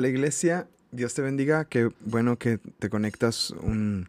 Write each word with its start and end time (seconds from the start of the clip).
Hola 0.00 0.08
iglesia, 0.08 0.66
Dios 0.92 1.12
te 1.12 1.20
bendiga, 1.20 1.66
qué 1.66 1.90
bueno 2.06 2.38
que 2.38 2.56
te 2.56 2.88
conectas 2.88 3.50
un, 3.50 4.08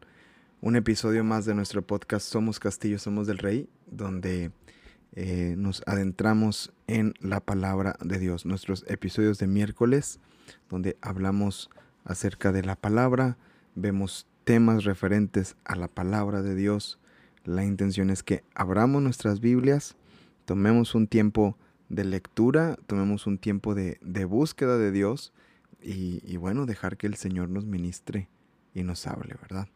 episodio 0.61 1.25
más 1.25 1.43
de 1.43 1.53
nuestro 1.53 1.81
podcast 1.81 2.25
Somos 2.31 2.61
Castillo, 2.61 2.97
Somos 2.97 3.27
del 3.27 3.39
Rey, 3.39 3.67
donde 3.87 4.51
eh, 5.17 5.55
nos 5.57 5.83
adentramos 5.85 6.71
en 6.87 7.13
la 7.19 7.41
palabra 7.41 7.97
de 8.01 8.19
Dios. 8.19 8.45
Nuestros 8.45 8.85
episodios 8.87 9.37
de 9.37 9.47
miércoles, 9.47 10.21
donde 10.69 10.95
hablamos 11.01 11.69
acerca 12.05 12.53
de 12.53 12.63
la 12.63 12.77
palabra, 12.77 13.35
vemos 13.75 14.27
temas 14.45 14.85
referentes 14.85 15.57
a 15.65 15.75
la 15.75 15.89
palabra 15.89 16.41
de 16.41 16.55
Dios. 16.55 16.99
La 17.43 17.65
intención 17.65 18.11
es 18.11 18.23
que 18.23 18.45
abramos 18.55 19.03
nuestras 19.03 19.41
Biblias, 19.41 19.97
tomemos 20.45 20.95
un 20.95 21.07
tiempo 21.07 21.57
de 21.89 22.05
lectura, 22.05 22.77
tomemos 22.87 23.27
un 23.27 23.37
tiempo 23.37 23.75
de, 23.75 23.97
de 24.01 24.23
búsqueda 24.23 24.77
de 24.77 24.93
Dios 24.93 25.33
y, 25.81 26.37
bueno, 26.37 26.65
dejar 26.65 26.97
que 26.97 27.07
el 27.07 27.15
Señor 27.15 27.49
nos 27.49 27.65
ministre 27.65 28.29
y 28.73 28.83
nos 28.83 29.07
hable, 29.07 29.35
¿verdad? 29.41 29.67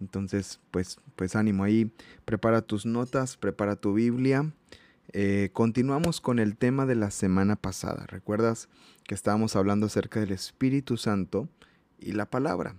Entonces, 0.00 0.60
pues, 0.70 0.98
pues 1.16 1.36
ánimo 1.36 1.64
ahí, 1.64 1.92
prepara 2.24 2.62
tus 2.62 2.86
notas, 2.86 3.36
prepara 3.36 3.76
tu 3.76 3.94
Biblia. 3.94 4.52
Eh, 5.12 5.50
continuamos 5.52 6.20
con 6.20 6.38
el 6.38 6.56
tema 6.56 6.86
de 6.86 6.94
la 6.94 7.10
semana 7.10 7.56
pasada. 7.56 8.06
¿Recuerdas 8.06 8.68
que 9.04 9.14
estábamos 9.14 9.56
hablando 9.56 9.86
acerca 9.86 10.20
del 10.20 10.32
Espíritu 10.32 10.96
Santo 10.96 11.48
y 11.98 12.12
la 12.12 12.26
palabra? 12.26 12.76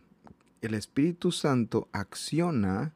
El 0.62 0.74
Espíritu 0.74 1.32
Santo 1.32 1.90
acciona 1.92 2.94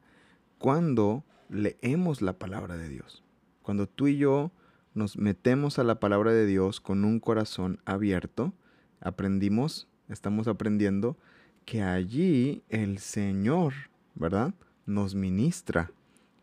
cuando 0.58 1.24
leemos 1.48 2.22
la 2.22 2.38
palabra 2.38 2.76
de 2.76 2.88
Dios. 2.88 3.22
Cuando 3.62 3.86
tú 3.86 4.08
y 4.08 4.16
yo 4.16 4.50
nos 4.94 5.16
metemos 5.16 5.78
a 5.78 5.84
la 5.84 6.00
palabra 6.00 6.32
de 6.32 6.46
Dios 6.46 6.80
con 6.80 7.04
un 7.04 7.20
corazón 7.20 7.80
abierto, 7.84 8.52
aprendimos, 9.00 9.88
estamos 10.08 10.48
aprendiendo 10.48 11.16
que 11.64 11.82
allí 11.82 12.62
el 12.68 12.98
Señor, 12.98 13.74
¿verdad? 14.14 14.54
Nos 14.86 15.14
ministra 15.14 15.92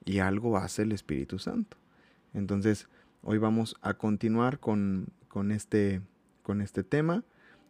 y 0.03 0.19
algo 0.19 0.57
hace 0.57 0.83
el 0.83 0.91
Espíritu 0.91 1.39
Santo. 1.39 1.77
Entonces, 2.33 2.87
hoy 3.23 3.37
vamos 3.37 3.75
a 3.81 3.95
continuar 3.95 4.59
con, 4.59 5.07
con, 5.27 5.51
este, 5.51 6.01
con 6.43 6.61
este 6.61 6.83
tema 6.83 7.23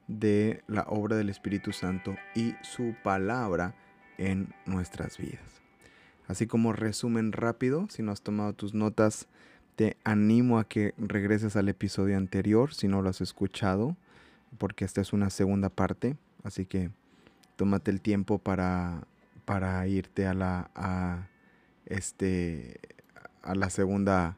de 0.08 0.64
la 0.68 0.84
obra 0.84 1.16
del 1.16 1.30
Espíritu 1.30 1.72
Santo 1.72 2.16
y 2.36 2.54
su 2.62 2.96
palabra 3.04 3.76
en 4.18 4.54
nuestras 4.66 5.18
vidas. 5.18 5.62
Así 6.28 6.48
como 6.48 6.74
resumen 6.74 7.32
rápido, 7.32 7.88
si 7.90 8.04
no 8.04 8.12
has 8.12 8.22
tomado 8.22 8.54
tus 8.54 8.74
notas, 8.74 9.28
te 9.76 9.98
animo 10.04 10.60
a 10.60 10.68
que 10.68 10.94
regreses 10.98 11.56
al 11.56 11.70
episodio 11.70 12.18
anterior 12.18 12.74
si 12.74 12.88
no 12.88 13.02
lo 13.02 13.10
has 13.10 13.22
escuchado 13.22 13.96
porque 14.58 14.86
esta 14.86 15.02
es 15.02 15.14
una 15.14 15.30
segunda 15.30 15.70
parte, 15.70 16.18
así 16.44 16.66
que 16.66 16.92
tómate 17.56 17.92
el 17.92 18.02
tiempo 18.02 18.40
para, 18.40 19.08
para 19.46 19.86
irte 19.88 20.28
a 20.28 20.34
la, 20.34 20.70
a, 20.76 21.28
este, 21.86 22.80
a 23.42 23.56
la 23.56 23.70
segunda 23.70 24.38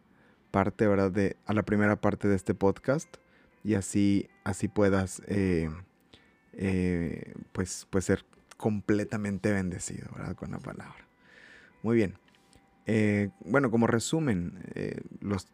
parte, 0.51 0.87
¿verdad? 0.87 1.11
De, 1.11 1.37
a 1.45 1.53
la 1.53 1.63
primera 1.63 1.95
parte 1.99 2.27
de 2.27 2.35
este 2.35 2.53
podcast 2.53 3.17
y 3.63 3.75
así, 3.75 4.29
así 4.43 4.67
puedas 4.67 5.21
eh, 5.27 5.69
eh, 6.53 7.33
pues, 7.51 7.87
pues 7.89 8.05
ser 8.05 8.25
completamente 8.57 9.51
bendecido, 9.51 10.09
¿verdad? 10.15 10.35
Con 10.35 10.51
la 10.51 10.59
palabra. 10.59 11.07
Muy 11.83 11.95
bien. 11.95 12.17
Eh, 12.85 13.29
bueno, 13.41 13.69
como 13.69 13.85
resumen, 13.85 14.63
los 15.19 15.47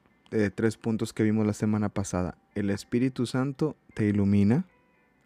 tres 0.55 0.77
puntos 0.77 1.13
que 1.13 1.23
vimos 1.23 1.45
la 1.45 1.53
semana 1.53 1.89
pasada. 1.89 2.37
El 2.55 2.69
Espíritu 2.69 3.25
Santo 3.25 3.75
te 3.93 4.07
ilumina, 4.07 4.65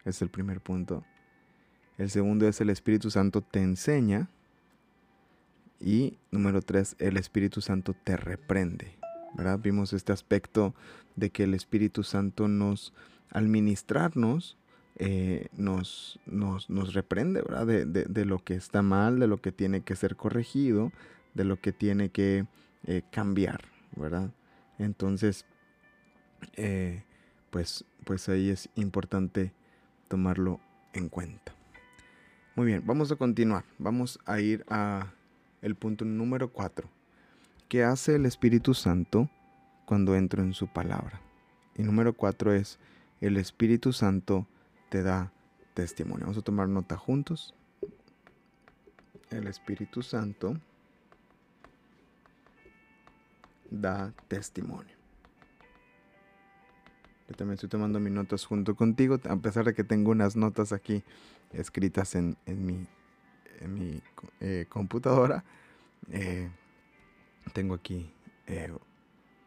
es 0.06 0.22
el 0.22 0.29
primer 0.29 0.62
punto. 0.62 1.03
El 1.97 2.09
segundo 2.09 2.47
es 2.47 2.62
el 2.62 2.69
Espíritu 2.69 3.09
Santo 3.09 3.41
te 3.41 3.62
enseña. 3.62 4.29
Y 5.79 6.17
número 6.31 6.62
tres, 6.62 6.96
el 7.00 7.17
Espíritu 7.17 7.62
Santo 7.62 7.96
te 8.03 8.17
reprende. 8.17 8.97
¿verdad? 9.34 9.59
Vimos 9.59 9.94
este 9.94 10.12
aspecto 10.12 10.73
de 11.16 11.29
que 11.29 11.44
el 11.44 11.53
Espíritu 11.53 12.03
Santo 12.03 12.47
nos, 12.47 12.94
al 13.29 13.47
ministrarnos, 13.47 14.57
eh, 14.96 15.47
nos, 15.56 16.19
nos, 16.25 16.69
nos, 16.69 16.94
reprende, 16.94 17.41
¿verdad? 17.41 17.67
De, 17.67 17.85
de, 17.85 18.25
lo 18.25 18.40
que 18.44 18.56
está 18.56 18.81
mal, 18.81 19.19
de 19.19 19.28
lo 19.28 19.38
que 19.38 19.51
tiene 19.51 19.81
que 19.81 19.96
ser 19.96 20.16
corregido, 20.16 20.91
de 21.35 21.44
lo 21.44 21.62
que 21.62 21.72
tiene 21.72 22.09
que 22.09 22.47
eh, 22.85 23.03
cambiar, 23.12 23.66
¿verdad? 23.96 24.31
Entonces, 24.80 25.46
eh, 26.56 27.04
pues, 27.50 27.86
pues 28.04 28.30
ahí 28.30 28.50
es 28.50 28.70
importante 28.76 29.54
tomarlo 30.08 30.60
en 30.94 31.10
cuenta. 31.10 31.54
Muy 32.56 32.66
bien, 32.68 32.84
vamos 32.86 33.12
a 33.12 33.16
continuar. 33.16 33.66
Vamos 33.78 34.20
a 34.26 34.40
ir 34.40 34.66
a 34.70 35.14
el 35.62 35.76
punto 35.76 36.06
número 36.06 36.52
4. 36.52 36.90
¿Qué 37.68 37.84
hace 37.84 38.16
el 38.16 38.26
Espíritu 38.26 38.74
Santo 38.74 39.30
cuando 39.86 40.16
entro 40.16 40.42
en 40.42 40.54
su 40.54 40.68
palabra? 40.68 41.22
Y 41.76 41.84
número 41.84 42.14
4 42.14 42.54
es, 42.54 42.80
el 43.22 43.38
Espíritu 43.38 43.94
Santo 43.94 44.48
te 44.90 45.04
da 45.04 45.32
testimonio. 45.74 46.26
Vamos 46.26 46.38
a 46.38 46.42
tomar 46.42 46.68
nota 46.70 46.98
juntos. 46.98 47.54
El 49.30 49.48
Espíritu 49.48 50.02
Santo 50.02 50.58
da 53.69 54.13
testimonio. 54.28 54.95
Yo 57.28 57.35
también 57.35 57.55
estoy 57.55 57.69
tomando 57.69 58.00
mis 58.00 58.13
notas 58.13 58.45
junto 58.45 58.75
contigo, 58.75 59.19
a 59.28 59.35
pesar 59.38 59.66
de 59.66 59.73
que 59.73 59.83
tengo 59.83 60.11
unas 60.11 60.35
notas 60.35 60.72
aquí 60.72 61.03
escritas 61.51 62.16
en, 62.16 62.38
mi, 62.45 62.88
en 63.59 63.73
mi 63.73 64.01
eh, 64.39 64.66
computadora. 64.69 65.44
Eh, 66.09 66.50
tengo 67.53 67.73
aquí 67.75 68.09
eh, 68.45 68.72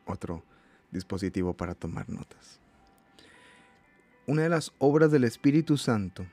otro 0.04 0.44
dispositivo 0.90 1.54
para 1.54 1.74
tomar 1.74 2.08
notas. 2.10 2.60
Una 4.26 4.42
de 4.42 4.50
las 4.50 4.72
obras 4.78 5.10
del 5.10 5.24
Espíritu 5.24 5.76
Santo, 5.76 6.26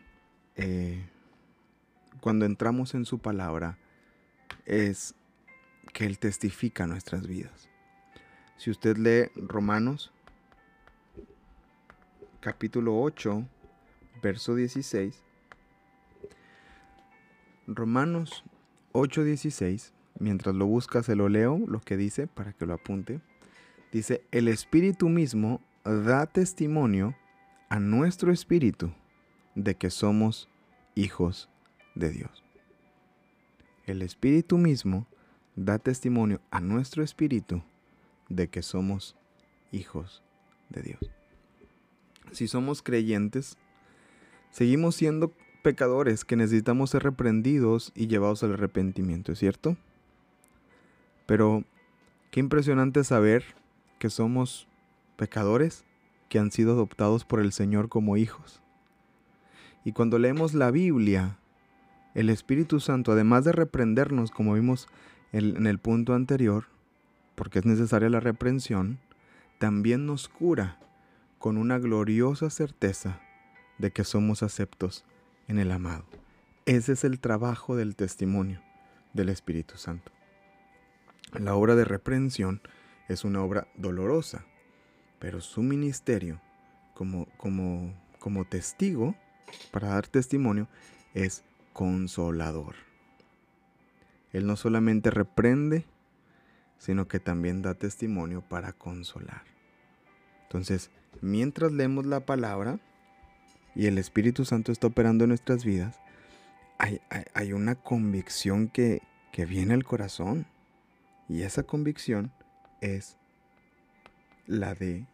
cuando 2.19 2.45
entramos 2.45 2.93
en 2.93 3.05
su 3.05 3.19
palabra, 3.19 3.77
es 4.65 5.15
que 5.93 6.05
Él 6.05 6.19
testifica 6.19 6.85
nuestras 6.85 7.25
vidas. 7.25 7.69
Si 8.57 8.71
usted 8.71 8.97
lee 8.97 9.29
Romanos 9.35 10.11
capítulo 12.39 12.99
8, 12.99 13.47
verso 14.23 14.55
16, 14.55 15.23
Romanos 17.67 18.43
8, 18.93 19.23
16, 19.23 19.93
mientras 20.19 20.55
lo 20.55 20.65
busca 20.65 21.03
se 21.03 21.15
lo 21.15 21.29
leo, 21.29 21.59
lo 21.67 21.81
que 21.81 21.97
dice, 21.97 22.25
para 22.25 22.51
que 22.53 22.65
lo 22.65 22.73
apunte. 22.73 23.21
Dice, 23.91 24.23
el 24.31 24.47
Espíritu 24.47 25.07
mismo 25.07 25.61
da 25.83 26.25
testimonio 26.25 27.15
a 27.69 27.79
nuestro 27.79 28.31
espíritu 28.31 28.91
de 29.53 29.75
que 29.75 29.91
somos 29.91 30.49
hijos 30.95 31.47
de 31.93 32.09
Dios. 32.09 32.43
El 33.85 34.01
Espíritu 34.01 34.57
mismo 34.57 35.05
da 35.55 35.77
testimonio 35.77 36.41
a 36.49 36.59
nuestro 36.59 37.03
espíritu 37.03 37.61
de 38.29 38.49
que 38.49 38.61
somos 38.61 39.15
hijos 39.71 40.23
de 40.69 40.81
Dios. 40.81 41.11
Si 42.31 42.47
somos 42.47 42.81
creyentes, 42.81 43.57
seguimos 44.51 44.95
siendo 44.95 45.33
pecadores 45.63 46.25
que 46.25 46.35
necesitamos 46.35 46.91
ser 46.91 47.03
reprendidos 47.03 47.91
y 47.95 48.07
llevados 48.07 48.43
al 48.43 48.53
arrepentimiento, 48.53 49.31
¿es 49.31 49.39
cierto? 49.39 49.77
Pero 51.25 51.63
qué 52.31 52.39
impresionante 52.39 53.03
saber 53.03 53.43
que 53.99 54.09
somos 54.09 54.67
pecadores 55.17 55.83
que 56.29 56.39
han 56.39 56.51
sido 56.51 56.73
adoptados 56.73 57.25
por 57.25 57.39
el 57.39 57.51
Señor 57.51 57.89
como 57.89 58.17
hijos. 58.17 58.61
Y 59.83 59.93
cuando 59.93 60.19
leemos 60.19 60.53
la 60.53 60.71
Biblia, 60.71 61.37
el 62.13 62.29
Espíritu 62.29 62.79
Santo, 62.79 63.13
además 63.13 63.45
de 63.45 63.53
reprendernos, 63.53 64.31
como 64.31 64.53
vimos 64.53 64.87
en 65.31 65.67
el 65.67 65.79
punto 65.79 66.13
anterior, 66.13 66.65
porque 67.37 67.59
es 67.59 67.65
necesaria 67.65 68.09
la 68.09 68.19
reprensión, 68.19 68.97
también 69.59 70.07
nos 70.07 70.27
cura 70.27 70.79
con 71.37 71.57
una 71.57 71.77
gloriosa 71.77 72.49
certeza 72.49 73.21
de 73.77 73.91
que 73.91 74.03
somos 74.03 74.41
aceptos 74.41 75.05
en 75.47 75.59
el 75.59 75.71
amado. 75.71 76.03
Ese 76.65 76.93
es 76.93 77.03
el 77.03 77.19
trabajo 77.19 77.75
del 77.75 77.95
testimonio 77.95 78.59
del 79.13 79.29
Espíritu 79.29 79.77
Santo. 79.77 80.11
La 81.37 81.53
obra 81.53 81.75
de 81.75 81.85
reprensión 81.85 82.59
es 83.07 83.23
una 83.23 83.43
obra 83.43 83.67
dolorosa, 83.75 84.43
pero 85.19 85.39
su 85.39 85.61
ministerio 85.61 86.41
como, 86.95 87.27
como, 87.37 87.93
como 88.17 88.45
testigo, 88.45 89.15
para 89.69 89.89
dar 89.89 90.07
testimonio, 90.07 90.67
es 91.13 91.43
consolador. 91.71 92.73
Él 94.33 94.47
no 94.47 94.55
solamente 94.55 95.11
reprende, 95.11 95.85
sino 96.77 97.07
que 97.07 97.19
también 97.19 97.61
da 97.61 97.73
testimonio 97.73 98.41
para 98.41 98.73
consolar. 98.73 99.43
Entonces, 100.43 100.89
mientras 101.21 101.71
leemos 101.71 102.05
la 102.05 102.21
palabra 102.21 102.79
y 103.75 103.87
el 103.87 103.97
Espíritu 103.97 104.45
Santo 104.45 104.71
está 104.71 104.87
operando 104.87 105.23
en 105.23 105.29
nuestras 105.29 105.65
vidas, 105.65 105.99
hay, 106.77 107.53
una 107.53 107.75
convicción 107.75 108.67
que, 108.67 109.01
que 109.31 109.45
viene 109.45 109.73
al 109.73 109.83
corazón. 109.83 110.45
Y 111.27 111.41
esa 111.41 111.63
convicción 111.63 112.31
es 112.81 113.17
la 114.45 114.75
de 114.75 115.07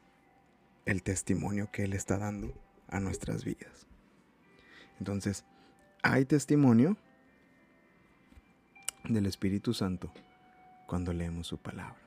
el 0.85 1.01
testimonio 1.01 1.69
que 1.71 1.85
Él 1.85 1.93
está 1.93 2.17
dando 2.17 2.53
a 2.89 2.99
nuestras 2.99 3.45
vidas. 3.45 3.87
Entonces, 4.99 5.45
hay 6.03 6.25
testimonio 6.25 6.97
del 9.05 9.25
Espíritu 9.25 9.73
Santo 9.73 10.13
cuando 10.87 11.13
leemos 11.13 11.47
su 11.47 11.57
palabra. 11.57 11.97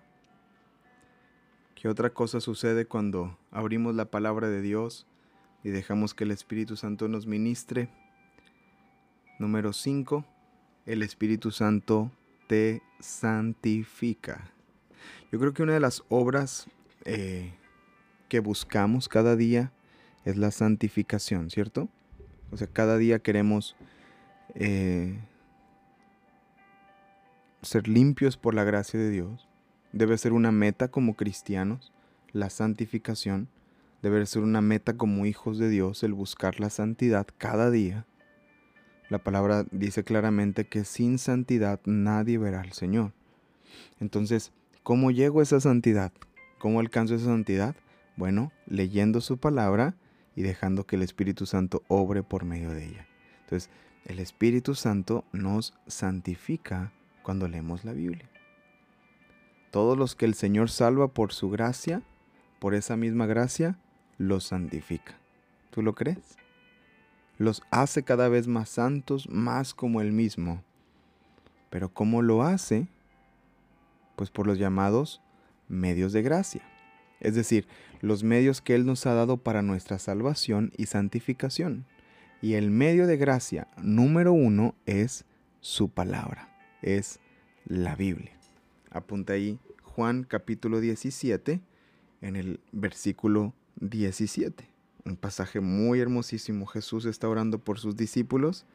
¿Qué 1.74 1.88
otra 1.88 2.10
cosa 2.10 2.40
sucede 2.40 2.86
cuando 2.86 3.38
abrimos 3.50 3.94
la 3.94 4.06
palabra 4.06 4.48
de 4.48 4.62
Dios 4.62 5.06
y 5.62 5.70
dejamos 5.70 6.14
que 6.14 6.24
el 6.24 6.30
Espíritu 6.30 6.76
Santo 6.76 7.06
nos 7.08 7.26
ministre? 7.26 7.90
Número 9.38 9.72
5. 9.72 10.24
El 10.86 11.02
Espíritu 11.02 11.50
Santo 11.50 12.10
te 12.48 12.82
santifica. 13.00 14.50
Yo 15.30 15.38
creo 15.38 15.52
que 15.52 15.62
una 15.62 15.74
de 15.74 15.80
las 15.80 16.02
obras 16.08 16.66
eh, 17.04 17.52
que 18.28 18.40
buscamos 18.40 19.08
cada 19.08 19.36
día 19.36 19.72
es 20.24 20.36
la 20.36 20.50
santificación, 20.50 21.50
¿cierto? 21.50 21.88
O 22.50 22.56
sea, 22.56 22.66
cada 22.66 22.96
día 22.96 23.18
queremos 23.18 23.76
eh, 24.54 25.18
ser 27.62 27.88
limpios 27.88 28.36
por 28.36 28.54
la 28.54 28.64
gracia 28.64 28.98
de 28.98 29.10
Dios. 29.10 29.48
Debe 29.92 30.18
ser 30.18 30.32
una 30.32 30.52
meta 30.52 30.88
como 30.88 31.16
cristianos, 31.16 31.92
la 32.32 32.50
santificación. 32.50 33.48
Debe 34.02 34.24
ser 34.26 34.42
una 34.42 34.60
meta 34.60 34.96
como 34.96 35.26
hijos 35.26 35.58
de 35.58 35.68
Dios, 35.68 36.02
el 36.02 36.12
buscar 36.12 36.60
la 36.60 36.70
santidad 36.70 37.26
cada 37.38 37.70
día. 37.70 38.06
La 39.08 39.18
palabra 39.18 39.64
dice 39.70 40.04
claramente 40.04 40.66
que 40.66 40.84
sin 40.84 41.18
santidad 41.18 41.80
nadie 41.84 42.38
verá 42.38 42.60
al 42.60 42.72
Señor. 42.72 43.12
Entonces, 44.00 44.52
¿cómo 44.82 45.10
llego 45.10 45.40
a 45.40 45.44
esa 45.44 45.60
santidad? 45.60 46.12
¿Cómo 46.58 46.80
alcanzo 46.80 47.14
esa 47.14 47.26
santidad? 47.26 47.76
Bueno, 48.16 48.52
leyendo 48.66 49.20
su 49.20 49.38
palabra 49.38 49.94
y 50.34 50.42
dejando 50.42 50.86
que 50.86 50.96
el 50.96 51.02
Espíritu 51.02 51.46
Santo 51.46 51.82
obre 51.88 52.22
por 52.22 52.44
medio 52.44 52.70
de 52.70 52.86
ella. 52.86 53.06
Entonces, 53.42 53.70
el 54.04 54.18
Espíritu 54.18 54.74
Santo 54.74 55.24
nos 55.32 55.74
santifica 55.86 56.92
cuando 57.26 57.48
leemos 57.48 57.84
la 57.84 57.92
Biblia. 57.92 58.30
Todos 59.72 59.98
los 59.98 60.14
que 60.14 60.24
el 60.24 60.34
Señor 60.34 60.70
salva 60.70 61.08
por 61.08 61.32
su 61.32 61.50
gracia, 61.50 62.00
por 62.60 62.74
esa 62.74 62.96
misma 62.96 63.26
gracia, 63.26 63.76
los 64.16 64.44
santifica. 64.44 65.18
¿Tú 65.70 65.82
lo 65.82 65.94
crees? 65.94 66.38
los 67.38 67.62
hace 67.70 68.02
cada 68.02 68.28
vez 68.28 68.46
más 68.48 68.68
santos, 68.68 69.28
más 69.28 69.74
como 69.74 70.00
Él 70.00 70.12
mismo. 70.12 70.62
Pero 71.70 71.92
¿cómo 71.92 72.22
lo 72.22 72.42
hace? 72.42 72.88
Pues 74.16 74.30
por 74.30 74.46
los 74.46 74.58
llamados 74.58 75.20
medios 75.68 76.12
de 76.12 76.22
gracia. 76.22 76.62
Es 77.20 77.34
decir, 77.34 77.66
los 78.00 78.22
medios 78.22 78.60
que 78.60 78.74
Él 78.74 78.86
nos 78.86 79.06
ha 79.06 79.14
dado 79.14 79.36
para 79.38 79.62
nuestra 79.62 79.98
salvación 79.98 80.72
y 80.76 80.86
santificación. 80.86 81.86
Y 82.40 82.54
el 82.54 82.70
medio 82.70 83.06
de 83.06 83.16
gracia 83.16 83.68
número 83.76 84.32
uno 84.32 84.74
es 84.86 85.24
su 85.60 85.88
palabra, 85.88 86.55
es 86.82 87.20
la 87.66 87.96
Biblia. 87.96 88.32
Apunta 88.90 89.34
ahí 89.34 89.58
Juan 89.82 90.24
capítulo 90.24 90.80
17 90.80 91.60
en 92.20 92.36
el 92.36 92.60
versículo 92.72 93.54
17 93.76 94.76
un 95.06 95.16
pasaje 95.16 95.60
muy 95.60 96.00
hermosísimo. 96.00 96.66
Jesús 96.66 97.04
está 97.04 97.28
orando 97.28 97.58
por 97.58 97.78
sus 97.78 97.96
discípulos 97.96 98.66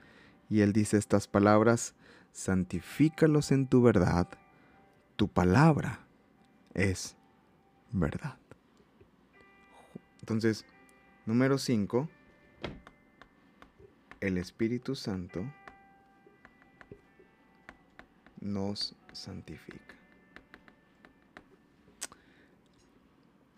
y 0.50 0.62
él 0.62 0.74
dice 0.74 0.98
estas 0.98 1.28
palabras, 1.28 1.94
santifícalos 2.32 3.52
en 3.52 3.68
tu 3.68 3.82
verdad, 3.82 4.28
tu 5.16 5.28
palabra 5.28 6.00
es 6.74 7.18
verdad. 7.92 8.38
Entonces, 10.22 10.66
número 11.26 11.58
5, 11.58 12.10
el 14.22 14.38
Espíritu 14.38 14.96
Santo 14.96 15.44
nos 18.42 18.96
santifica. 19.14 19.96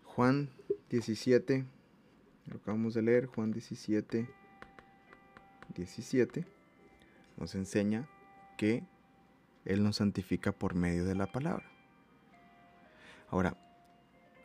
Juan 0.03 0.49
17, 0.89 1.65
lo 2.45 2.57
acabamos 2.57 2.93
de 2.93 3.01
leer, 3.01 3.25
Juan 3.25 3.51
17, 3.51 4.29
17, 5.73 6.45
nos 7.37 7.55
enseña 7.55 8.07
que 8.57 8.83
Él 9.65 9.83
nos 9.83 9.95
santifica 9.95 10.51
por 10.51 10.75
medio 10.75 11.05
de 11.05 11.15
la 11.15 11.25
palabra. 11.25 11.65
Ahora, 13.29 13.57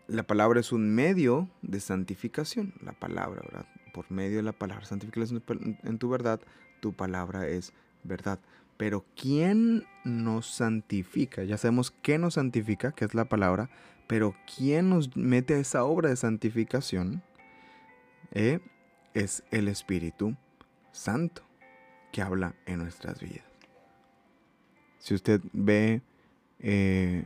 la 0.07 0.23
palabra 0.23 0.61
es 0.61 0.73
un 0.73 0.95
medio 0.95 1.51
de 1.61 1.81
santificación, 1.81 2.73
la 2.81 2.93
palabra, 2.93 3.43
¿verdad? 3.43 3.67
Por 3.93 4.11
medio 4.11 4.39
de 4.39 4.43
la 4.43 4.53
palabra, 4.53 4.87
santificación 4.87 5.45
en 5.83 5.99
tu 5.99 6.09
verdad, 6.09 6.41
tu 6.81 6.95
palabra 6.95 7.47
es 7.47 7.75
verdad. 8.05 8.41
Pero 8.79 9.05
¿quién 9.17 9.85
nos 10.05 10.47
santifica? 10.47 11.43
Ya 11.43 11.59
sabemos 11.59 11.91
qué 11.91 12.17
nos 12.17 12.35
santifica, 12.35 12.93
que 12.93 13.05
es 13.05 13.13
la 13.13 13.27
palabra, 13.27 13.69
pero 14.07 14.35
¿quién 14.57 14.89
nos 14.89 15.15
mete 15.17 15.55
a 15.55 15.59
esa 15.59 15.85
obra 15.85 16.09
de 16.09 16.17
santificación? 16.17 17.23
E 18.33 18.61
es 19.15 19.43
el 19.51 19.69
Espíritu 19.69 20.37
Santo 20.93 21.43
que 22.13 22.23
habla 22.23 22.55
en 22.67 22.79
nuestras 22.79 23.21
vidas. 23.21 23.45
Si 24.99 25.13
usted 25.13 25.41
ve 25.53 26.01
eh, 26.61 27.25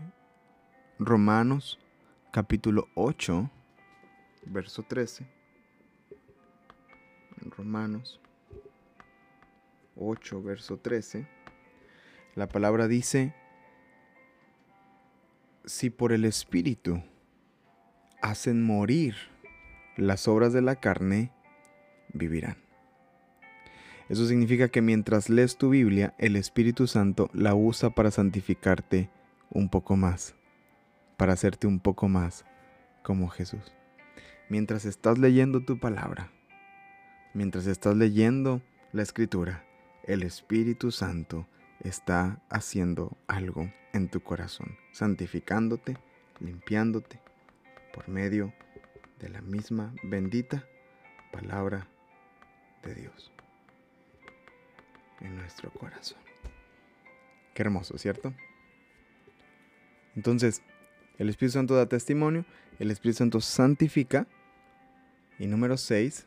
Romanos 0.99 1.79
capítulo 2.33 2.89
8, 2.95 3.51
verso 4.47 4.83
13, 4.83 5.27
Romanos 7.57 8.21
8, 9.97 10.43
verso 10.43 10.79
13, 10.79 11.42
la 12.34 12.48
palabra 12.48 12.89
dice, 12.89 13.34
si 15.65 15.91
por 15.91 16.12
el 16.12 16.24
Espíritu 16.24 17.03
hacen 18.20 18.62
morir 18.62 19.15
las 19.96 20.29
obras 20.29 20.53
de 20.53 20.62
la 20.62 20.77
carne 20.77 21.32
vivirán. 22.12 22.56
Eso 24.08 24.27
significa 24.27 24.69
que 24.69 24.82
mientras 24.82 25.29
lees 25.29 25.56
tu 25.56 25.70
Biblia, 25.70 26.15
el 26.19 26.36
Espíritu 26.36 26.86
Santo 26.86 27.31
la 27.32 27.55
usa 27.55 27.91
para 27.91 28.10
santificarte 28.10 29.10
un 29.51 29.69
poco 29.69 29.96
más, 29.96 30.34
para 31.17 31.32
hacerte 31.32 31.67
un 31.67 31.81
poco 31.81 32.08
más 32.08 32.44
como 33.03 33.29
Jesús. 33.29 33.72
Mientras 34.48 34.84
estás 34.84 35.19
leyendo 35.19 35.65
tu 35.65 35.79
palabra, 35.79 36.31
mientras 37.32 37.67
estás 37.67 37.96
leyendo 37.96 38.60
la 38.93 39.03
escritura, 39.03 39.65
el 40.05 40.22
Espíritu 40.22 40.91
Santo 40.91 41.46
está 41.82 42.41
haciendo 42.48 43.17
algo 43.27 43.72
en 43.93 44.08
tu 44.08 44.20
corazón, 44.20 44.77
santificándote, 44.93 45.96
limpiándote 46.41 47.20
por 47.93 48.08
medio 48.08 48.53
de 49.19 49.29
la 49.29 49.43
misma 49.43 49.94
bendita 50.03 50.67
palabra 51.32 51.86
de 52.82 52.94
Dios 52.94 53.32
en 55.20 55.36
nuestro 55.36 55.70
corazón. 55.70 56.19
Qué 57.55 57.62
hermoso, 57.62 57.98
¿cierto? 57.98 58.34
Entonces, 60.17 60.62
el 61.19 61.29
Espíritu 61.29 61.55
Santo 61.55 61.74
da 61.74 61.86
testimonio, 61.86 62.44
el 62.79 62.91
Espíritu 62.91 63.19
Santo 63.19 63.41
santifica. 63.41 64.27
Y 65.39 65.46
número 65.46 65.77
6, 65.77 66.27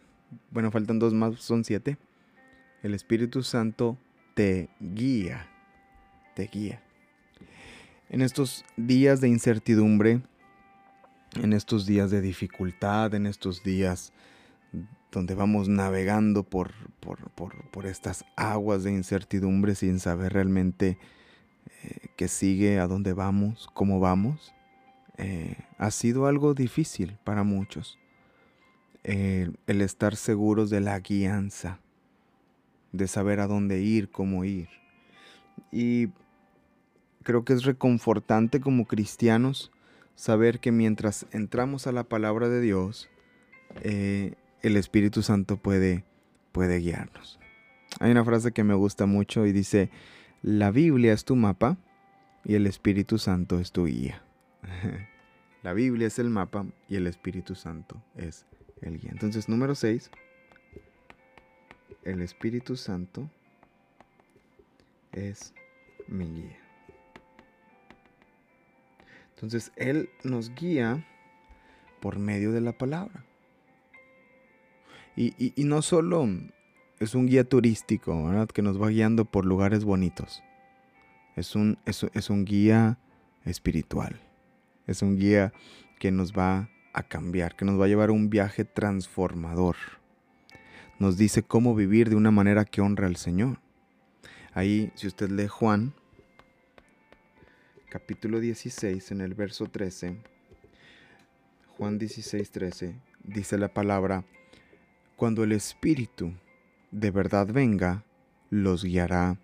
bueno, 0.51 0.71
faltan 0.71 0.99
dos 0.99 1.13
más, 1.13 1.39
son 1.39 1.63
siete. 1.63 1.97
El 2.83 2.93
Espíritu 2.93 3.43
Santo 3.43 3.97
te 4.35 4.69
guía, 4.79 5.47
te 6.35 6.47
guía. 6.47 6.83
En 8.09 8.21
estos 8.21 8.63
días 8.77 9.19
de 9.21 9.29
incertidumbre, 9.29 10.21
en 11.41 11.53
estos 11.53 11.85
días 11.85 12.11
de 12.11 12.21
dificultad, 12.21 13.13
en 13.15 13.25
estos 13.25 13.63
días 13.63 14.13
donde 15.11 15.33
vamos 15.33 15.69
navegando 15.69 16.43
por, 16.43 16.71
por, 16.99 17.85
estas 17.85 18.25
aguas 18.35 18.83
de 18.83 18.91
incertidumbre 18.91 19.73
sin 19.73 19.99
saber 19.99 20.33
realmente 20.33 20.97
eh, 21.83 22.09
qué 22.17 22.27
sigue, 22.27 22.79
a 22.79 22.87
dónde 22.87 23.13
vamos, 23.13 23.69
cómo 23.73 24.01
vamos, 24.01 24.53
eh, 25.17 25.55
ha 25.77 25.91
sido 25.91 26.27
algo 26.27 26.53
difícil 26.53 27.17
para 27.23 27.43
muchos. 27.43 27.97
Eh, 29.03 29.49
el 29.67 29.81
estar 29.81 30.15
seguros 30.17 30.69
de 30.69 30.81
la 30.81 30.99
guianza, 30.99 31.79
de 32.97 33.07
saber 33.07 33.39
a 33.39 33.47
dónde 33.47 33.81
ir, 33.81 34.09
cómo 34.09 34.45
ir. 34.45 34.69
Y 35.71 36.09
creo 37.23 37.45
que 37.45 37.53
es 37.53 37.63
reconfortante 37.63 38.59
como 38.59 38.85
cristianos 38.85 39.71
saber 40.15 40.59
que 40.59 40.71
mientras 40.71 41.25
entramos 41.31 41.87
a 41.87 41.91
la 41.91 42.03
palabra 42.03 42.49
de 42.49 42.61
Dios, 42.61 43.09
eh, 43.81 44.35
el 44.61 44.77
Espíritu 44.77 45.21
Santo 45.21 45.57
puede 45.57 46.05
puede 46.55 46.79
guiarnos. 46.79 47.37
Hay 47.99 48.11
una 48.11 48.23
frase 48.23 48.53
que 48.53 48.63
me 48.63 48.75
gusta 48.75 49.05
mucho 49.07 49.45
y 49.45 49.51
dice, 49.51 49.89
la 50.41 50.71
Biblia 50.71 51.11
es 51.11 51.25
tu 51.25 51.35
mapa 51.35 51.77
y 52.45 52.55
el 52.55 52.65
Espíritu 52.65 53.17
Santo 53.17 53.59
es 53.59 53.73
tu 53.73 53.87
guía. 53.87 54.23
la 55.63 55.73
Biblia 55.73 56.07
es 56.07 56.17
el 56.17 56.29
mapa 56.29 56.65
y 56.87 56.95
el 56.95 57.07
Espíritu 57.07 57.55
Santo 57.55 58.01
es 58.15 58.45
el 58.81 58.97
guía. 58.97 59.11
Entonces, 59.11 59.49
número 59.49 59.75
6, 59.75 60.11
el 62.05 62.21
Espíritu 62.21 62.77
Santo 62.77 63.29
es 65.11 65.53
mi 66.07 66.25
guía. 66.25 66.59
Entonces, 69.31 69.71
Él 69.75 70.09
nos 70.23 70.53
guía 70.55 71.05
por 71.99 72.19
medio 72.19 72.51
de 72.51 72.61
la 72.61 72.77
palabra. 72.77 73.25
Y, 75.17 75.53
no 75.57 75.81
solo 75.81 76.27
es 76.99 77.15
un 77.15 77.25
guía 77.25 77.43
turístico, 77.45 78.25
¿verdad? 78.25 78.47
Que 78.47 78.61
nos 78.61 78.81
va 78.81 78.89
guiando 78.89 79.25
por 79.25 79.45
lugares 79.45 79.83
bonitos. 79.83 80.43
Es 81.35 81.55
un, 81.55 81.77
es 81.85 82.29
un 82.29 82.45
guía 82.45 82.99
espiritual. 83.45 84.19
Es 84.87 85.01
un 85.01 85.17
guía 85.17 85.53
que 85.99 86.11
nos 86.11 86.33
va 86.33 86.69
a 86.93 87.03
cambiar, 87.03 87.55
que 87.55 87.65
nos 87.65 87.79
va 87.79 87.85
a 87.85 87.87
llevar 87.87 88.09
a 88.09 88.13
un 88.13 88.29
viaje 88.29 88.65
transformador. 88.65 89.75
Nos 90.97 91.17
dice 91.17 91.43
cómo 91.43 91.75
vivir 91.75 92.09
de 92.09 92.15
una 92.15 92.31
manera 92.31 92.63
que 92.63 92.79
honra 92.79 93.07
al 93.07 93.17
Señor. 93.17 93.59
Ahí, 94.53 94.93
si 94.95 95.07
usted 95.07 95.29
lee 95.29 95.47
Juan, 95.47 95.93
capítulo 97.89 98.39
16, 98.39 99.11
en 99.11 99.19
el 99.19 99.33
verso 99.33 99.65
13, 99.67 100.17
Juan 101.77 101.99
16, 101.99 102.49
13, 102.49 102.95
dice 103.25 103.57
la 103.57 103.73
palabra, 103.73 104.23
cuando 105.17 105.43
el 105.43 105.51
Espíritu 105.51 106.31
de 106.91 107.11
verdad 107.11 107.47
venga, 107.51 108.05
los 108.49 108.85
guiará 108.85 109.37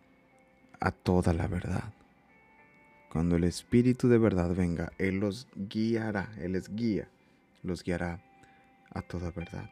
a 0.80 0.92
toda 0.92 1.34
la 1.34 1.48
verdad. 1.48 1.94
Cuando 3.12 3.36
el 3.36 3.44
Espíritu 3.44 4.08
de 4.08 4.18
verdad 4.18 4.56
venga, 4.56 4.94
Él 4.98 5.20
los 5.20 5.50
guiará, 5.56 6.32
Él 6.40 6.54
les 6.54 6.74
guía, 6.74 7.10
los 7.62 7.84
guiará 7.84 8.24
a 8.94 9.02
toda 9.02 9.32
verdad. 9.32 9.70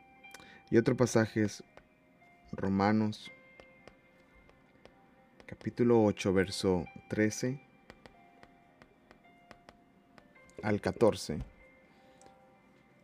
Y 0.71 0.77
otro 0.77 0.95
pasaje 0.95 1.43
es 1.43 1.63
Romanos 2.51 3.31
capítulo 5.47 6.03
8, 6.03 6.31
verso 6.31 6.85
13 7.09 7.59
al 10.61 10.79
14. 10.79 11.39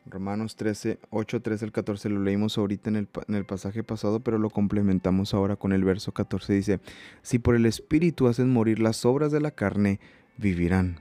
Romanos 0.05 0.55
13, 0.55 0.99
8, 1.09 1.41
13 1.41 1.65
al 1.65 1.71
14 1.71 2.09
lo 2.09 2.21
leímos 2.21 2.59
ahorita 2.59 2.91
en 2.91 2.97
el, 2.97 3.09
en 3.27 3.33
el, 3.33 3.45
pasaje 3.45 3.83
pasado, 3.83 4.19
pero 4.19 4.37
lo 4.37 4.51
complementamos 4.51 5.33
ahora 5.33 5.55
con 5.55 5.73
el 5.73 5.83
verso 5.83 6.11
14. 6.11 6.53
Dice, 6.53 6.79
si 7.23 7.39
por 7.39 7.55
el 7.55 7.65
Espíritu 7.65 8.27
hacen 8.27 8.53
morir 8.53 8.79
las 8.79 9.05
obras 9.05 9.31
de 9.31 9.41
la 9.41 9.49
carne, 9.49 9.99
vivirán. 10.37 10.99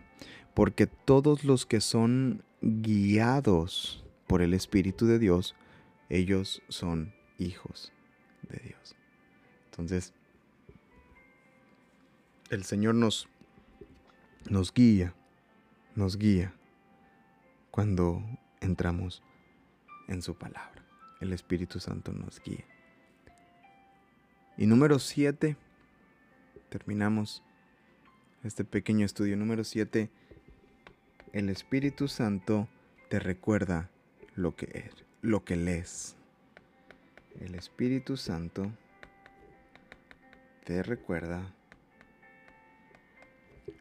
Porque 0.55 0.87
todos 0.87 1.45
los 1.45 1.67
que 1.67 1.83
son 1.83 2.43
guiados 2.63 4.03
por 4.27 4.41
el 4.41 4.55
Espíritu 4.55 5.05
de 5.05 5.19
Dios, 5.19 5.55
ellos 6.09 6.63
son 6.69 7.15
hijos 7.39 7.93
de 8.43 8.59
Dios. 8.59 8.97
Entonces, 9.67 10.13
el 12.51 12.65
Señor 12.65 12.95
nos, 12.95 13.29
nos 14.49 14.73
guía, 14.73 15.15
nos 15.95 16.17
guía 16.17 16.55
cuando 17.71 18.23
entramos 18.61 19.23
en 20.09 20.23
su 20.23 20.37
palabra. 20.37 20.85
El 21.21 21.33
Espíritu 21.33 21.81
Santo 21.81 22.13
nos 22.13 22.41
guía. 22.43 22.65
Y 24.57 24.67
número 24.67 24.99
siete, 24.99 25.57
terminamos 26.69 27.43
este 28.45 28.65
pequeño 28.65 29.05
estudio. 29.05 29.37
Número 29.37 29.65
siete, 29.65 30.11
el 31.33 31.49
Espíritu 31.49 32.07
Santo 32.07 32.69
te 33.09 33.19
recuerda 33.19 33.91
lo 34.37 34.55
que 34.55 34.67
es, 34.73 35.04
lo 35.25 35.43
que 35.43 35.57
lees. 35.57 36.17
El 37.41 37.55
Espíritu 37.55 38.17
Santo 38.17 38.71
te 40.65 40.83
recuerda 40.83 41.51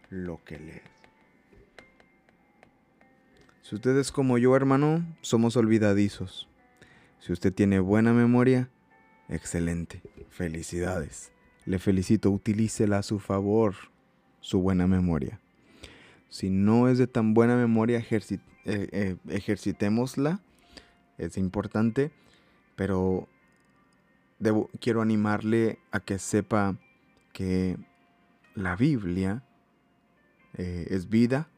lo 0.09 0.41
que 0.45 0.57
lees. 0.57 0.81
Si 3.61 3.75
usted 3.75 3.97
es 3.97 4.11
como 4.11 4.37
yo, 4.37 4.55
hermano, 4.55 5.05
somos 5.21 5.57
olvidadizos. 5.57 6.47
Si 7.19 7.33
usted 7.33 7.53
tiene 7.53 7.79
buena 7.79 8.13
memoria, 8.13 8.69
excelente. 9.27 10.01
Felicidades. 10.29 11.31
Le 11.65 11.77
felicito, 11.77 12.31
utilícela 12.31 12.99
a 12.99 13.03
su 13.03 13.19
favor, 13.19 13.75
su 14.39 14.61
buena 14.61 14.87
memoria. 14.87 15.39
Si 16.29 16.49
no 16.49 16.87
es 16.87 16.97
de 16.97 17.07
tan 17.07 17.33
buena 17.33 17.57
memoria, 17.57 17.99
eh, 18.09 18.39
eh, 18.65 19.17
ejercitémosla. 19.27 20.41
Es 21.17 21.37
importante, 21.37 22.11
pero 22.75 23.27
quiero 24.79 25.01
animarle 25.01 25.79
a 25.91 25.99
que 25.99 26.19
sepa 26.19 26.75
que 27.31 27.77
la 28.55 28.75
Biblia 28.75 29.43
eh, 30.55 30.87
es 30.89 31.09
vida 31.09 31.49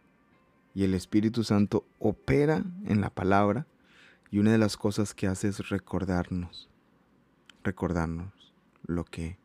y 0.74 0.84
el 0.84 0.94
Espíritu 0.94 1.44
Santo 1.44 1.86
opera 2.00 2.64
en 2.86 3.02
la 3.02 3.10
palabra 3.10 3.66
y 4.32 4.40
una 4.40 4.52
de 4.52 4.58
las 4.58 4.78
cosas 4.78 5.14
que 5.14 5.28
hace 5.28 5.48
es 5.48 5.70
recordarnos, 5.70 6.70
recordarnos 7.64 8.54
lo 8.86 9.06
que 9.06 9.38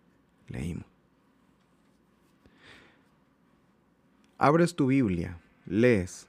leímos. 0.49 0.87
Abres 4.38 4.75
tu 4.75 4.87
Biblia, 4.87 5.38
lees, 5.67 6.26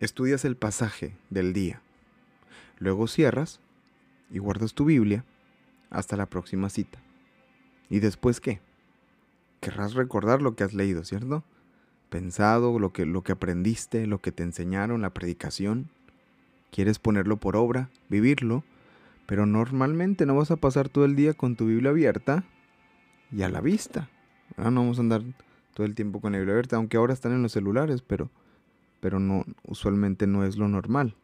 estudias 0.00 0.44
el 0.44 0.56
pasaje 0.56 1.14
del 1.28 1.52
día, 1.52 1.82
luego 2.82 3.06
cierras 3.06 3.60
y 4.30 4.38
guardas 4.38 4.74
tu 4.74 4.84
Biblia 4.84 5.24
hasta 5.90 6.16
la 6.16 6.26
próxima 6.26 6.68
cita. 6.68 6.98
¿Y 7.88 8.00
después 8.00 8.40
qué? 8.40 8.60
Querrás 9.60 9.94
recordar 9.94 10.42
lo 10.42 10.54
que 10.56 10.64
has 10.64 10.74
leído, 10.74 11.04
¿cierto? 11.04 11.44
pensado, 12.12 12.78
lo 12.78 12.92
que, 12.92 13.06
lo 13.06 13.22
que 13.22 13.32
aprendiste, 13.32 14.06
lo 14.06 14.20
que 14.20 14.32
te 14.32 14.42
enseñaron, 14.42 15.00
la 15.00 15.14
predicación. 15.14 15.88
Quieres 16.70 16.98
ponerlo 16.98 17.38
por 17.38 17.56
obra, 17.56 17.88
vivirlo, 18.10 18.64
pero 19.26 19.46
normalmente 19.46 20.26
no 20.26 20.36
vas 20.36 20.50
a 20.50 20.56
pasar 20.56 20.90
todo 20.90 21.06
el 21.06 21.16
día 21.16 21.32
con 21.32 21.56
tu 21.56 21.66
Biblia 21.66 21.90
abierta 21.90 22.44
y 23.32 23.42
a 23.42 23.48
la 23.48 23.62
vista. 23.62 24.10
No 24.58 24.64
vamos 24.64 24.98
a 24.98 25.00
andar 25.00 25.22
todo 25.72 25.86
el 25.86 25.94
tiempo 25.94 26.20
con 26.20 26.32
la 26.32 26.38
Biblia 26.38 26.52
abierta, 26.52 26.76
aunque 26.76 26.98
ahora 26.98 27.14
están 27.14 27.32
en 27.32 27.42
los 27.42 27.52
celulares, 27.52 28.02
pero, 28.02 28.30
pero 29.00 29.18
no, 29.18 29.46
usualmente 29.66 30.26
no 30.26 30.44
es 30.44 30.58
lo 30.58 30.68
normal. 30.68 31.16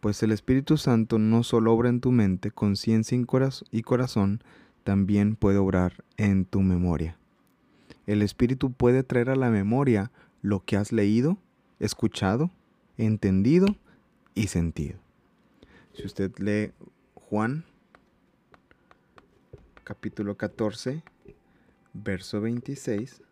Pues 0.00 0.22
el 0.22 0.32
Espíritu 0.32 0.76
Santo 0.76 1.18
no 1.18 1.42
solo 1.42 1.72
obra 1.72 1.88
en 1.88 2.00
tu 2.00 2.12
mente, 2.12 2.50
conciencia 2.50 3.18
y 3.70 3.82
corazón, 3.82 4.42
también 4.84 5.36
puede 5.36 5.58
obrar 5.58 6.04
en 6.16 6.44
tu 6.44 6.60
memoria. 6.60 7.18
El 8.06 8.22
Espíritu 8.22 8.72
puede 8.72 9.02
traer 9.02 9.30
a 9.30 9.36
la 9.36 9.50
memoria 9.50 10.12
lo 10.42 10.64
que 10.64 10.76
has 10.76 10.92
leído, 10.92 11.38
escuchado, 11.80 12.50
entendido 12.96 13.66
y 14.34 14.46
sentido. 14.46 14.98
Si 15.94 16.04
usted 16.04 16.30
lee 16.38 16.72
Juan 17.14 17.64
capítulo 19.82 20.36
14, 20.36 21.02
verso 21.94 22.40
26, 22.40 23.22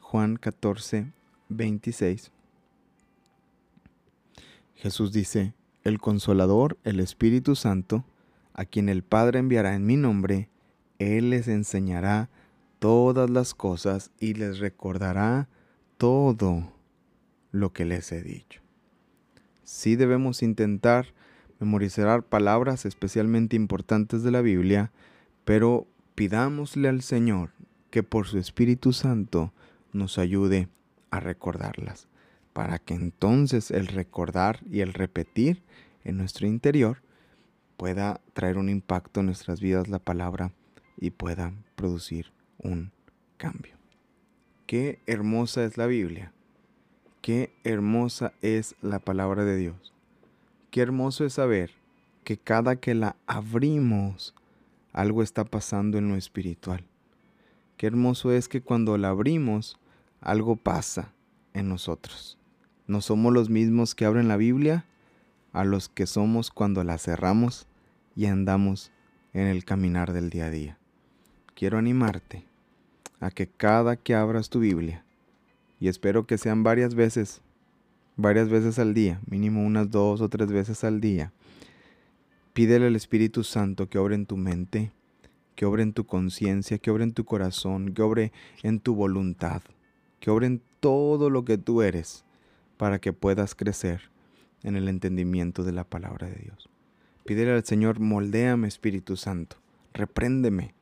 Juan 0.00 0.36
14, 0.36 1.12
26, 1.48 2.32
Jesús 4.78 5.12
dice, 5.12 5.54
el 5.82 5.98
consolador, 5.98 6.78
el 6.84 7.00
Espíritu 7.00 7.56
Santo, 7.56 8.04
a 8.54 8.64
quien 8.64 8.88
el 8.88 9.02
Padre 9.02 9.40
enviará 9.40 9.74
en 9.74 9.84
mi 9.84 9.96
nombre, 9.96 10.48
Él 10.98 11.30
les 11.30 11.48
enseñará 11.48 12.30
todas 12.78 13.28
las 13.28 13.54
cosas 13.54 14.12
y 14.20 14.34
les 14.34 14.60
recordará 14.60 15.48
todo 15.96 16.72
lo 17.50 17.72
que 17.72 17.84
les 17.84 18.12
he 18.12 18.22
dicho. 18.22 18.62
Sí 19.64 19.96
debemos 19.96 20.42
intentar 20.42 21.06
memorizar 21.58 22.22
palabras 22.22 22.86
especialmente 22.86 23.56
importantes 23.56 24.22
de 24.22 24.30
la 24.30 24.42
Biblia, 24.42 24.92
pero 25.44 25.88
pidámosle 26.14 26.88
al 26.88 27.02
Señor 27.02 27.50
que 27.90 28.02
por 28.02 28.26
su 28.26 28.38
Espíritu 28.38 28.92
Santo 28.92 29.52
nos 29.92 30.18
ayude 30.18 30.68
a 31.10 31.20
recordarlas, 31.20 32.07
para 32.58 32.80
que 32.80 32.94
entonces 32.94 33.70
el 33.70 33.86
recordar 33.86 34.64
y 34.68 34.80
el 34.80 34.92
repetir 34.92 35.62
en 36.02 36.16
nuestro 36.16 36.48
interior 36.48 37.04
pueda 37.76 38.20
traer 38.32 38.58
un 38.58 38.68
impacto 38.68 39.20
en 39.20 39.26
nuestras 39.26 39.60
vidas 39.60 39.86
la 39.86 40.00
palabra 40.00 40.50
y 40.96 41.10
pueda 41.10 41.52
producir 41.76 42.32
un 42.58 42.90
cambio. 43.36 43.76
Qué 44.66 44.98
hermosa 45.06 45.62
es 45.62 45.76
la 45.76 45.86
Biblia. 45.86 46.32
Qué 47.22 47.54
hermosa 47.62 48.32
es 48.42 48.74
la 48.82 48.98
palabra 48.98 49.44
de 49.44 49.56
Dios. 49.56 49.94
Qué 50.72 50.80
hermoso 50.80 51.24
es 51.24 51.34
saber 51.34 51.70
que 52.24 52.38
cada 52.38 52.74
que 52.74 52.96
la 52.96 53.14
abrimos, 53.28 54.34
algo 54.92 55.22
está 55.22 55.44
pasando 55.44 55.96
en 55.96 56.08
lo 56.08 56.16
espiritual. 56.16 56.82
Qué 57.76 57.86
hermoso 57.86 58.32
es 58.32 58.48
que 58.48 58.62
cuando 58.62 58.98
la 58.98 59.10
abrimos, 59.10 59.78
algo 60.20 60.56
pasa 60.56 61.12
en 61.54 61.68
nosotros. 61.68 62.37
No 62.88 63.02
somos 63.02 63.34
los 63.34 63.50
mismos 63.50 63.94
que 63.94 64.06
abren 64.06 64.28
la 64.28 64.38
Biblia 64.38 64.86
a 65.52 65.64
los 65.64 65.90
que 65.90 66.06
somos 66.06 66.50
cuando 66.50 66.82
la 66.84 66.96
cerramos 66.96 67.66
y 68.16 68.24
andamos 68.24 68.92
en 69.34 69.46
el 69.46 69.66
caminar 69.66 70.14
del 70.14 70.30
día 70.30 70.46
a 70.46 70.50
día. 70.50 70.78
Quiero 71.54 71.76
animarte 71.76 72.46
a 73.20 73.30
que 73.30 73.46
cada 73.46 73.96
que 73.96 74.14
abras 74.14 74.48
tu 74.48 74.60
Biblia, 74.60 75.04
y 75.78 75.88
espero 75.88 76.26
que 76.26 76.38
sean 76.38 76.62
varias 76.62 76.94
veces, 76.94 77.42
varias 78.16 78.48
veces 78.48 78.78
al 78.78 78.94
día, 78.94 79.20
mínimo 79.28 79.66
unas 79.66 79.90
dos 79.90 80.22
o 80.22 80.30
tres 80.30 80.50
veces 80.50 80.82
al 80.82 81.02
día, 81.02 81.30
pídele 82.54 82.86
al 82.86 82.96
Espíritu 82.96 83.44
Santo 83.44 83.90
que 83.90 83.98
obre 83.98 84.14
en 84.14 84.24
tu 84.24 84.38
mente, 84.38 84.92
que 85.56 85.66
obre 85.66 85.82
en 85.82 85.92
tu 85.92 86.06
conciencia, 86.06 86.78
que 86.78 86.90
obre 86.90 87.04
en 87.04 87.12
tu 87.12 87.26
corazón, 87.26 87.92
que 87.92 88.00
obre 88.00 88.32
en 88.62 88.80
tu 88.80 88.94
voluntad, 88.94 89.60
que 90.20 90.30
obre 90.30 90.46
en 90.46 90.62
todo 90.80 91.28
lo 91.28 91.44
que 91.44 91.58
tú 91.58 91.82
eres, 91.82 92.24
para 92.78 93.00
que 93.00 93.12
puedas 93.12 93.54
crecer 93.54 94.10
en 94.62 94.76
el 94.76 94.88
entendimiento 94.88 95.64
de 95.64 95.72
la 95.72 95.84
palabra 95.84 96.28
de 96.28 96.36
Dios. 96.36 96.70
Pídele 97.26 97.52
al 97.52 97.64
Señor, 97.64 98.00
moldéame 98.00 98.68
Espíritu 98.68 99.16
Santo, 99.16 99.56
repréndeme, 99.92 100.74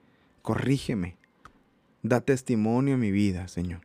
corrígeme, 0.43 1.17
da 2.03 2.21
testimonio 2.21 2.95
a 2.95 2.99
mi 2.99 3.11
vida, 3.11 3.49
Señor, 3.49 3.81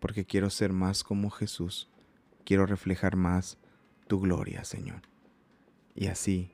porque 0.00 0.24
quiero 0.24 0.48
ser 0.48 0.72
más 0.72 1.04
como 1.04 1.28
Jesús, 1.28 1.90
quiero 2.44 2.64
reflejar 2.64 3.16
más 3.16 3.58
tu 4.06 4.20
gloria, 4.20 4.64
Señor. 4.64 5.02
Y 5.94 6.06
así 6.06 6.50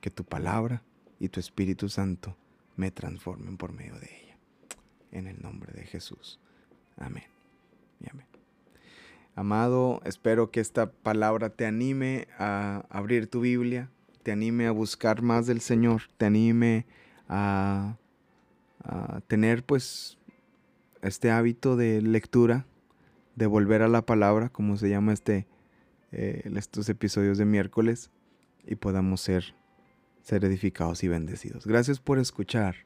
que 0.00 0.10
tu 0.10 0.24
palabra 0.24 0.82
y 1.20 1.28
tu 1.28 1.38
Espíritu 1.38 1.88
Santo 1.88 2.36
me 2.74 2.90
transformen 2.90 3.56
por 3.56 3.72
medio 3.72 3.98
de 4.00 4.06
ella. 4.22 4.38
En 5.12 5.28
el 5.28 5.40
nombre 5.40 5.72
de 5.72 5.84
Jesús. 5.84 6.40
Amén. 6.96 7.24
Amén. 8.10 8.35
Amado, 9.36 10.00
espero 10.06 10.50
que 10.50 10.60
esta 10.60 10.90
palabra 10.90 11.50
te 11.50 11.66
anime 11.66 12.26
a 12.38 12.86
abrir 12.88 13.26
tu 13.26 13.42
Biblia, 13.42 13.90
te 14.22 14.32
anime 14.32 14.66
a 14.66 14.70
buscar 14.70 15.20
más 15.20 15.46
del 15.46 15.60
Señor, 15.60 16.04
te 16.16 16.24
anime 16.24 16.86
a, 17.28 17.98
tener 19.26 19.62
pues 19.62 20.16
este 21.02 21.30
hábito 21.30 21.76
de 21.76 22.00
lectura, 22.00 22.64
de 23.34 23.46
volver 23.46 23.82
a 23.82 23.88
la 23.88 24.00
palabra, 24.00 24.48
como 24.48 24.78
se 24.78 24.88
llama 24.88 25.12
este, 25.12 25.46
eh, 26.12 26.50
estos 26.54 26.88
episodios 26.88 27.36
de 27.36 27.44
miércoles, 27.44 28.10
y 28.64 28.76
podamos 28.76 29.20
ser, 29.20 29.54
ser 30.22 30.46
edificados 30.46 31.04
y 31.04 31.08
bendecidos. 31.08 31.66
Gracias 31.66 32.00
por 32.00 32.18
escuchar. 32.18 32.85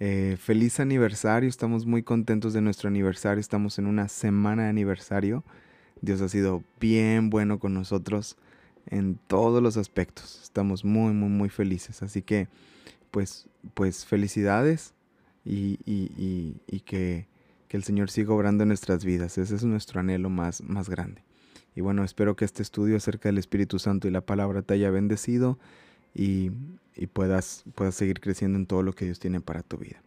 Eh, 0.00 0.36
feliz 0.40 0.78
aniversario, 0.78 1.48
estamos 1.48 1.84
muy 1.84 2.02
contentos 2.02 2.52
de 2.52 2.60
nuestro 2.60 2.88
aniversario, 2.88 3.40
estamos 3.40 3.78
en 3.78 3.86
una 3.86 4.08
semana 4.08 4.64
de 4.64 4.68
aniversario. 4.68 5.44
Dios 6.00 6.20
ha 6.20 6.28
sido 6.28 6.62
bien 6.78 7.30
bueno 7.30 7.58
con 7.58 7.74
nosotros 7.74 8.36
en 8.86 9.18
todos 9.26 9.62
los 9.62 9.76
aspectos. 9.76 10.40
Estamos 10.42 10.84
muy, 10.84 11.12
muy, 11.12 11.28
muy 11.28 11.48
felices. 11.48 12.02
Así 12.02 12.22
que, 12.22 12.48
pues, 13.10 13.48
pues 13.74 14.06
felicidades 14.06 14.94
y, 15.44 15.78
y, 15.84 16.80
que, 16.80 17.26
que, 17.68 17.76
el 17.76 17.82
Señor 17.82 18.10
siga 18.10 18.34
obrando 18.34 18.62
en 18.62 18.68
nuestras 18.68 19.04
vidas. 19.04 19.36
Ese 19.38 19.56
es 19.56 19.64
nuestro 19.64 20.00
anhelo 20.00 20.30
más, 20.30 20.62
más 20.62 20.88
grande. 20.88 21.22
Y 21.74 21.80
bueno, 21.80 22.04
espero 22.04 22.36
que 22.36 22.44
este 22.44 22.62
estudio 22.62 22.96
acerca 22.96 23.28
del 23.28 23.38
Espíritu 23.38 23.78
Santo 23.78 24.06
y 24.06 24.10
la 24.10 24.20
palabra 24.20 24.62
te 24.62 24.74
haya 24.74 24.90
bendecido 24.90 25.58
y, 26.14 26.50
puedas, 27.06 27.64
puedas 27.74 27.94
seguir 27.94 28.20
creciendo 28.20 28.58
en 28.58 28.66
todo 28.66 28.82
lo 28.82 28.92
que 28.92 29.04
Dios 29.04 29.18
tiene 29.18 29.40
para 29.40 29.62
tu 29.62 29.78
vida. 29.78 30.02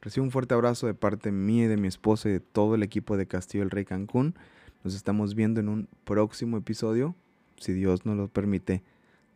Recibe 0.00 0.24
un 0.24 0.30
fuerte 0.30 0.54
abrazo 0.54 0.86
de 0.86 0.94
parte 0.94 1.32
mía 1.32 1.64
y 1.64 1.68
de 1.68 1.78
mi 1.78 1.88
esposa 1.88 2.28
y 2.28 2.32
de 2.32 2.40
todo 2.40 2.74
el 2.74 2.82
equipo 2.82 3.16
de 3.16 3.26
Castillo 3.26 3.64
el 3.64 3.70
Rey 3.70 3.84
Cancún. 3.84 4.34
Nos 4.82 4.94
estamos 4.94 5.34
viendo 5.34 5.60
en 5.60 5.68
un 5.68 5.88
próximo 6.04 6.58
episodio, 6.58 7.16
si 7.56 7.72
Dios 7.72 8.04
nos 8.04 8.16
lo 8.16 8.28
permite, 8.28 8.82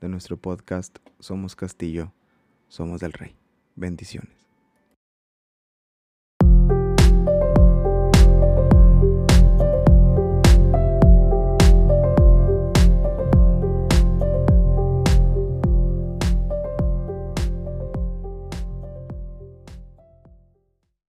de 0.00 0.08
nuestro 0.08 0.36
podcast 0.36 0.98
Somos 1.18 1.56
Castillo, 1.56 2.12
Somos 2.68 3.00
del 3.00 3.14
Rey. 3.14 3.34
Bendiciones. 3.76 4.37